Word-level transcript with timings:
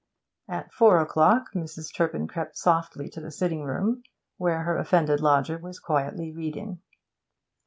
At 0.47 0.73
four 0.73 0.99
o'clock 0.99 1.51
Mrs. 1.53 1.93
Turpin 1.93 2.27
crept 2.27 2.57
softly 2.57 3.07
to 3.09 3.21
the 3.21 3.29
sitting 3.29 3.61
room 3.61 4.01
where 4.37 4.63
her 4.63 4.77
offended 4.79 5.19
lodger 5.19 5.59
was 5.59 5.79
quietly 5.79 6.31
reading. 6.31 6.81